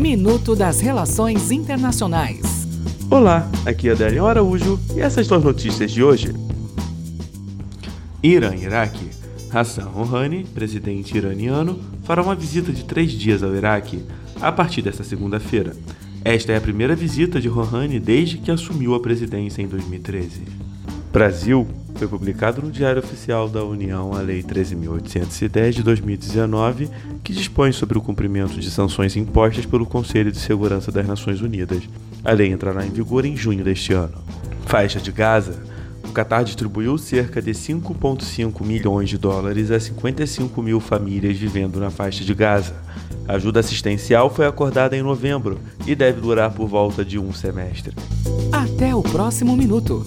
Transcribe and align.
Minuto 0.00 0.56
das 0.56 0.80
Relações 0.80 1.50
Internacionais. 1.50 2.66
Olá, 3.10 3.46
aqui 3.66 3.86
é 3.86 3.92
Adélio 3.92 4.24
Araújo 4.24 4.80
e 4.96 5.00
essas 5.00 5.26
são 5.26 5.36
as 5.36 5.44
notícias 5.44 5.90
de 5.90 6.02
hoje. 6.02 6.32
Irã 8.22 8.54
e 8.54 8.62
Iraque. 8.62 9.10
Hassan 9.52 9.84
Rouhani, 9.84 10.44
presidente 10.54 11.14
iraniano, 11.14 11.78
fará 12.04 12.22
uma 12.22 12.34
visita 12.34 12.72
de 12.72 12.82
três 12.84 13.12
dias 13.12 13.42
ao 13.42 13.54
Iraque 13.54 14.02
a 14.40 14.50
partir 14.50 14.80
desta 14.80 15.04
segunda-feira. 15.04 15.76
Esta 16.24 16.52
é 16.52 16.56
a 16.56 16.62
primeira 16.62 16.96
visita 16.96 17.38
de 17.38 17.48
Rouhani 17.48 18.00
desde 18.00 18.38
que 18.38 18.50
assumiu 18.50 18.94
a 18.94 19.00
presidência 19.00 19.60
em 19.60 19.68
2013. 19.68 20.44
Brasil. 21.12 21.68
Foi 22.00 22.08
publicado 22.08 22.62
no 22.62 22.70
Diário 22.70 23.02
Oficial 23.02 23.46
da 23.46 23.62
União 23.62 24.14
a 24.14 24.22
Lei 24.22 24.42
13.810 24.42 25.72
de 25.72 25.82
2019, 25.82 26.88
que 27.22 27.30
dispõe 27.30 27.72
sobre 27.72 27.98
o 27.98 28.00
cumprimento 28.00 28.58
de 28.58 28.70
sanções 28.70 29.16
impostas 29.16 29.66
pelo 29.66 29.84
Conselho 29.84 30.32
de 30.32 30.38
Segurança 30.38 30.90
das 30.90 31.06
Nações 31.06 31.42
Unidas. 31.42 31.82
A 32.24 32.32
lei 32.32 32.50
entrará 32.50 32.86
em 32.86 32.88
vigor 32.88 33.26
em 33.26 33.36
junho 33.36 33.62
deste 33.62 33.92
ano. 33.92 34.14
Faixa 34.64 34.98
de 34.98 35.12
Gaza. 35.12 35.62
O 36.02 36.10
Qatar 36.10 36.42
distribuiu 36.42 36.96
cerca 36.96 37.42
de 37.42 37.50
5,5 37.50 38.64
milhões 38.64 39.10
de 39.10 39.18
dólares 39.18 39.70
a 39.70 39.78
55 39.78 40.62
mil 40.62 40.80
famílias 40.80 41.36
vivendo 41.36 41.78
na 41.78 41.90
faixa 41.90 42.24
de 42.24 42.32
Gaza. 42.32 42.76
A 43.28 43.34
ajuda 43.34 43.60
assistencial 43.60 44.30
foi 44.30 44.46
acordada 44.46 44.96
em 44.96 45.02
novembro 45.02 45.60
e 45.86 45.94
deve 45.94 46.22
durar 46.22 46.50
por 46.50 46.66
volta 46.66 47.04
de 47.04 47.18
um 47.18 47.30
semestre. 47.30 47.94
Até 48.50 48.94
o 48.94 49.02
próximo 49.02 49.54
minuto. 49.54 50.06